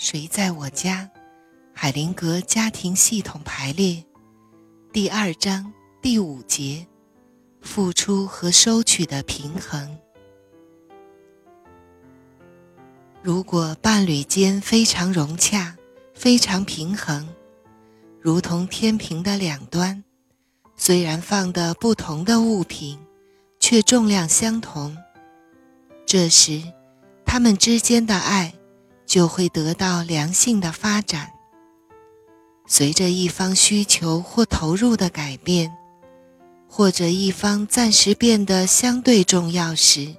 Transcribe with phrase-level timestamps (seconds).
[0.00, 1.10] 谁在我家？
[1.74, 4.02] 海灵格家庭系统排列，
[4.94, 6.86] 第二章第五节：
[7.60, 9.98] 付出和收取的平衡。
[13.22, 15.76] 如果伴侣间非常融洽、
[16.14, 17.28] 非常平衡，
[18.22, 20.02] 如同天平的两端，
[20.76, 22.98] 虽然放的不同的物品，
[23.58, 24.96] 却重量相同，
[26.06, 26.62] 这时，
[27.26, 28.54] 他们之间的爱
[29.10, 31.32] 就会得到良性的发展。
[32.68, 35.76] 随着一方需求或投入的改变，
[36.68, 40.14] 或者一方暂时变得相对重要时，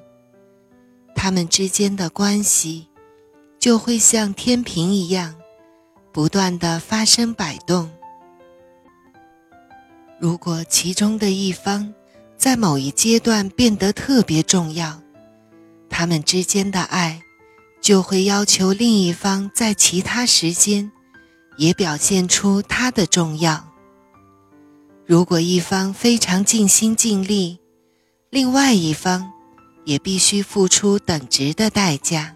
[1.15, 2.89] 他们之间的关系
[3.57, 5.35] 就会像天平一样，
[6.11, 7.89] 不断的发生摆动。
[10.19, 11.93] 如果其中的一方
[12.35, 15.01] 在某一阶段变得特别重要，
[15.89, 17.21] 他们之间的爱
[17.81, 20.91] 就会要求另一方在其他时间。
[21.57, 23.67] 也表现出它的重要。
[25.05, 27.59] 如果一方非常尽心尽力，
[28.31, 29.31] 另外一方
[29.85, 32.35] 也必须付出等值的代价。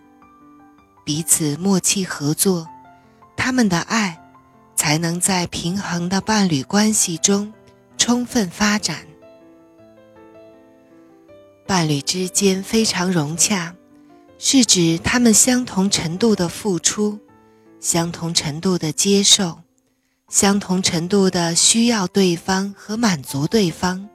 [1.04, 2.68] 彼此默契合作，
[3.36, 4.22] 他们的爱
[4.76, 7.52] 才能在平衡的伴侣关系中
[7.98, 9.08] 充分发展。
[11.66, 13.74] 伴侣之间非常融洽，
[14.38, 17.20] 是指他们相同程度的付出。
[17.80, 19.60] 相同程度的接受，
[20.28, 24.10] 相同程度的需要对方和满足对方，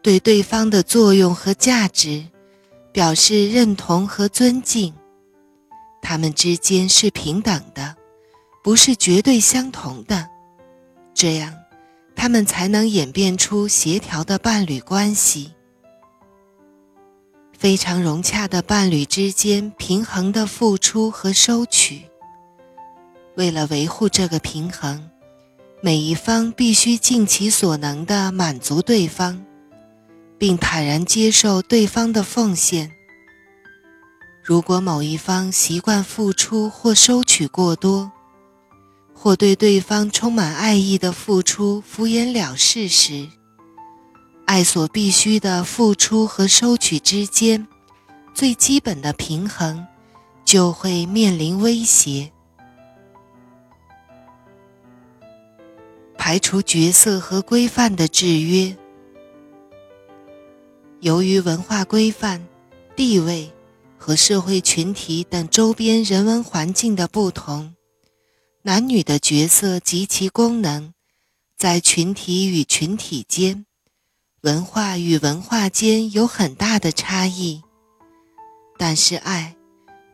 [0.00, 2.24] 对对方的作用和价值
[2.92, 4.94] 表示认同和尊敬。
[6.00, 7.96] 他们之间是平等的，
[8.62, 10.28] 不是绝对相同的。
[11.12, 11.52] 这样，
[12.14, 15.52] 他们才能演变出协调的伴侣关系。
[17.58, 22.02] 非常融洽的伴侣之间平衡的付出和收取。
[23.34, 25.10] 为了维护这个平衡，
[25.82, 29.44] 每一方必须尽其所能地满足对方，
[30.38, 32.92] 并坦然接受对方的奉献。
[34.40, 38.12] 如果某一方习惯付出或收取过多，
[39.12, 43.26] 或对对方充满爱意的付出敷衍了事时，
[44.48, 47.68] 爱所必须的付出和收取之间
[48.32, 49.86] 最基本的平衡
[50.42, 52.32] 就会面临威胁。
[56.16, 58.74] 排除角色和规范的制约。
[61.00, 62.48] 由于文化规范、
[62.96, 63.52] 地位
[63.98, 67.74] 和社会群体等周边人文环境的不同，
[68.62, 70.94] 男女的角色及其功能，
[71.58, 73.66] 在群体与群体间、
[74.42, 77.60] 文化与文化间有很大的差异。
[78.76, 79.56] 但是爱，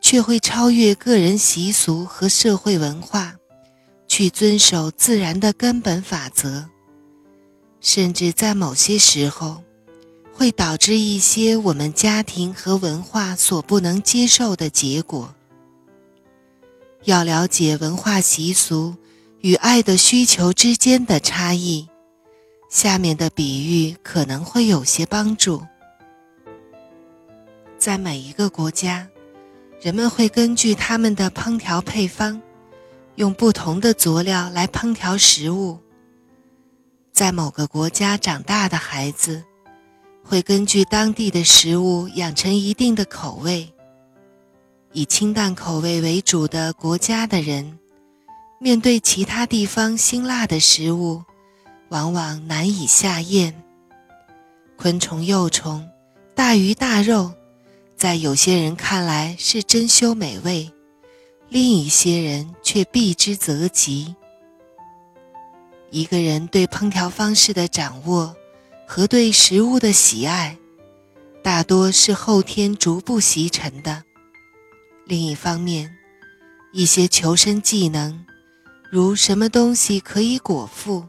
[0.01, 3.35] 却会超越个人习俗和社会文化。
[4.07, 6.69] 去遵守自然的根本法则，
[7.81, 9.63] 甚至在某些时候，
[10.31, 15.33] 会导致一些我们家庭和文化所不能接受的结果。
[17.03, 18.95] 要了解文化习俗
[19.39, 21.89] 与爱的需求之间的差异，
[22.75, 25.65] 下面的比喻可能会有些帮助。
[27.77, 29.07] 在每一个国家，
[29.79, 32.41] 人们会根据他们的烹调配方。
[33.15, 35.79] 用不同的佐料来烹调食物。
[37.13, 39.41] 在某个国家长大的孩子，
[40.21, 43.71] 会根据当地的食物养成一定的口味。
[44.91, 47.79] 以清淡口味为主的国家的人，
[48.59, 51.23] 面对其他地方辛辣的食物，
[51.89, 53.53] 往往难以下咽。
[54.77, 55.89] 昆虫、幼虫、
[56.33, 57.33] 大鱼大肉，
[57.95, 60.71] 在有些人看来是珍馐美味。
[61.47, 64.15] 另一些人却避之则吉。
[65.91, 68.35] 一个人对烹调方式的掌握
[68.85, 70.57] 和对食物的喜爱，
[71.41, 74.03] 大多是后天逐步习成的。
[75.05, 75.95] 另一方面，
[76.73, 78.25] 一些求生技能，
[78.91, 81.07] 如什么东西可以果腹，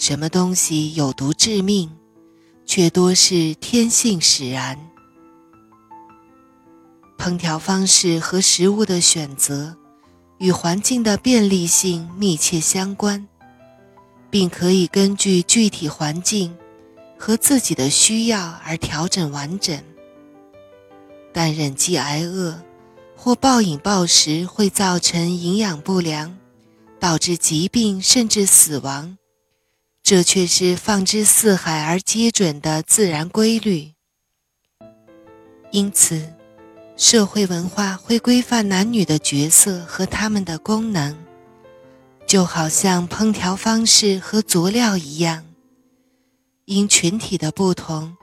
[0.00, 1.90] 什么东西有毒致命，
[2.64, 4.78] 却多是天性使然。
[7.18, 9.76] 烹调方式和食物的选择，
[10.38, 13.28] 与环境的便利性密切相关，
[14.30, 16.56] 并可以根据具体环境
[17.18, 19.78] 和自己的需要而调整完整。
[21.30, 22.58] 但忍饥挨饿
[23.14, 26.38] 或暴饮暴食会造成营养不良，
[26.98, 29.18] 导致疾病甚至死亡，
[30.10, 33.92] 这却是放之四海而皆准的自然规律。
[35.70, 36.32] 因此。
[36.96, 41.16] 社会文化会规范男女的角色和他们的功能，
[42.26, 45.46] 就好像烹调方式和佐料一样，
[46.64, 48.16] 因群体的不同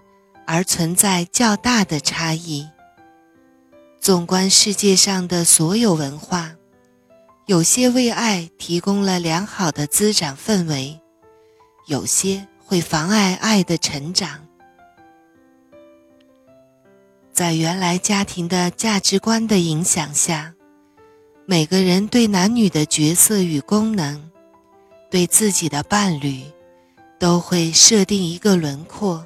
[0.45, 2.67] 而存在较大的差异。
[3.99, 6.51] 纵观世界上的所有文化，
[7.45, 10.99] 有些为爱提供了良好的滋长氛围，
[11.87, 14.45] 有些会妨碍爱的成长。
[17.31, 20.53] 在原来家庭的价值观的影响下，
[21.45, 24.29] 每个人对男女的角色与功能，
[25.09, 26.43] 对自己的伴侣，
[27.17, 29.25] 都会设定一个轮廓。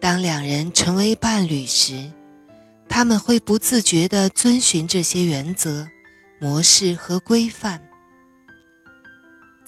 [0.00, 2.10] 当两人成为伴侣时，
[2.88, 5.86] 他们会不自觉地遵循这些原则、
[6.40, 7.87] 模式和规范。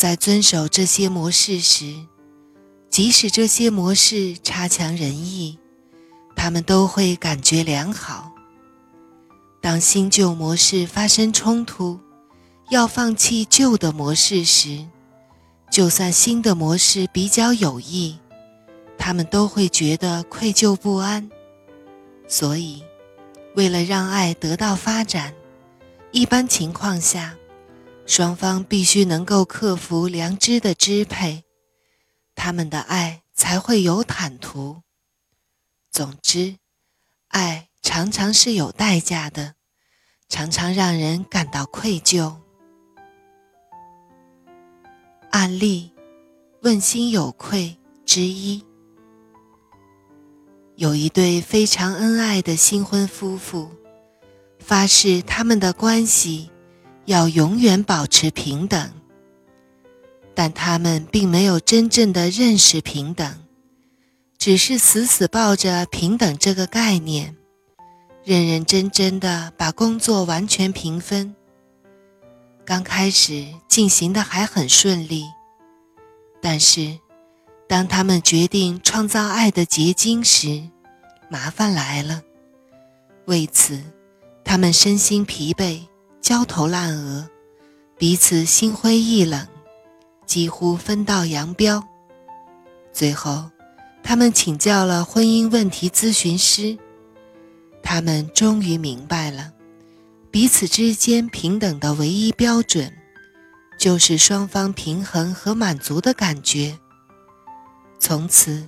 [0.00, 1.94] 在遵守这些模式时，
[2.88, 5.58] 即使这些模式差强人意，
[6.34, 8.32] 他们都会感觉良好。
[9.60, 12.00] 当新旧模式发生冲突，
[12.70, 14.86] 要放弃旧的模式时，
[15.70, 18.18] 就算新的模式比较有益，
[18.96, 21.30] 他们都会觉得愧疚不安。
[22.26, 22.82] 所以。
[23.54, 25.34] 为了让爱得到发展，
[26.12, 27.34] 一般情况下，
[28.10, 31.44] 双方必须能够克服良知的支配，
[32.34, 34.82] 他们的爱才会有坦途。
[35.92, 36.56] 总之，
[37.28, 39.54] 爱常常是有代价的，
[40.28, 42.34] 常常让人感到愧疚。
[45.30, 45.94] 案例：
[46.62, 48.66] 问心有愧之一。
[50.74, 53.70] 有一对非常恩爱的新婚夫妇，
[54.58, 56.50] 发誓他们的关系
[57.10, 58.92] 要永远保持平等，
[60.32, 63.42] 但他们并没有真正的认识平等，
[64.38, 67.36] 只是死死抱着平等这个概念，
[68.22, 71.34] 认认真真的把工作完全平分。
[72.64, 75.24] 刚开始进行的还很顺利，
[76.40, 76.98] 但是。
[77.68, 80.60] 当他们决定创造爱的结晶时，
[81.28, 82.20] 麻烦来了。
[83.26, 83.80] 为此，
[84.42, 85.82] 他们身心疲惫，
[86.20, 87.28] 焦头烂额，
[87.96, 89.46] 彼此心灰意冷，
[90.26, 91.82] 几乎分道扬镳。
[92.92, 93.50] 最后，
[94.02, 96.76] 他们请教了婚姻问题咨询师，
[97.82, 99.52] 他们终于明白了，
[100.30, 102.92] 彼此之间平等的唯一标准，
[103.78, 106.78] 就是双方平衡和满足的感觉。
[107.98, 108.66] 从此，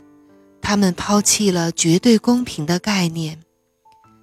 [0.61, 3.41] 他们抛弃了绝对公平的概念，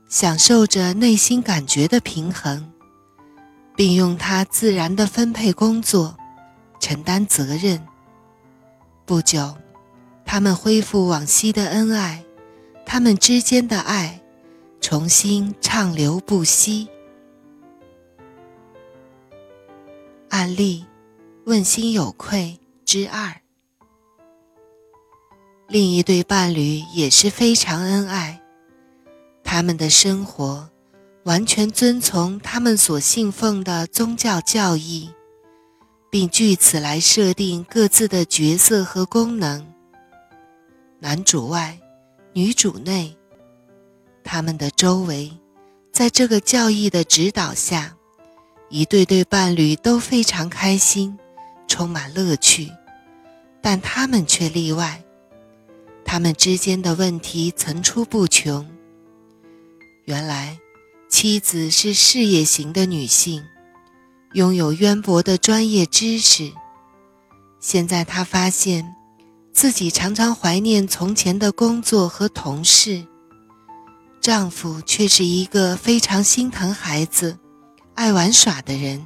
[0.07, 2.71] 享受着内心感觉的平衡，
[3.79, 6.17] 并用它自然地分配工作，
[6.81, 7.81] 承担责任。
[9.05, 9.55] 不久，
[10.25, 12.25] 他们恢复往昔的恩爱，
[12.85, 14.19] 他们之间的爱
[14.81, 16.89] 重新畅流不息。
[20.27, 20.85] 案例：
[21.45, 23.33] 问心有愧之二。
[25.69, 28.41] 另一对伴侣也是非常恩爱，
[29.41, 30.69] 他们的生活
[31.23, 35.09] 完全遵从他们所信奉的宗教教义，
[36.09, 39.67] 并据此来设定各自的角色和功能。
[40.99, 41.79] 男主外，
[42.33, 43.15] 女主内。
[44.23, 45.31] 他们的周围，
[45.91, 47.95] 在这个教义的指导下，
[48.69, 51.17] 一对对伴侣都非常开心，
[51.67, 52.71] 充满乐趣，
[53.61, 55.03] 但他们却例外。
[56.05, 58.67] 他们之间的问题层出不穷。
[60.05, 60.59] 原来，
[61.09, 63.43] 妻子是事业型的女性，
[64.33, 66.51] 拥有渊博的专业知识。
[67.59, 68.95] 现在她发现，
[69.51, 73.03] 自己常常怀念从前的工作和同事，
[74.21, 77.39] 丈夫却是一个非常心疼孩子、
[77.95, 79.03] 爱玩耍的人。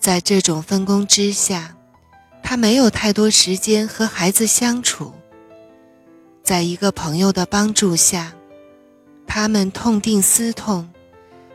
[0.00, 1.76] 在这种分工之下，
[2.42, 5.12] 她没有太多时间和孩子相处。
[6.42, 8.32] 在一个朋友的帮助下，
[9.26, 10.88] 他们痛定思痛，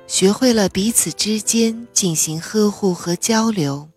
[0.07, 3.87] 学会了彼此之间进行呵护和交流，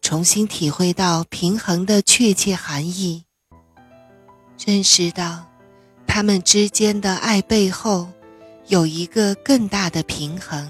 [0.00, 3.24] 重新体会到平衡的确切含义，
[4.64, 5.46] 认识到
[6.06, 8.08] 他们之间的爱背后
[8.66, 10.68] 有一个更大的平衡。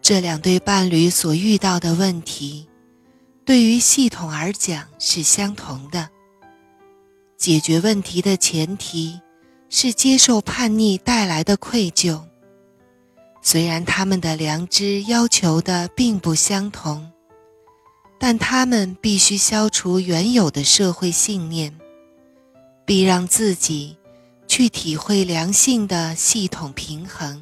[0.00, 2.68] 这两对伴侣所遇到的问题，
[3.44, 6.08] 对于系统而讲是相同的。
[7.38, 9.20] 解决问题的前提
[9.70, 12.20] 是接受叛逆带来的愧疚。
[13.40, 17.08] 虽然他们的良知要求的并不相同，
[18.18, 21.78] 但他们必须消除原有的社会信念，
[22.84, 23.96] 必让自己
[24.48, 27.40] 去体会良性的系统平衡。